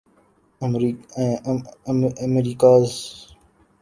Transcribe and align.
Americas 2.23 2.89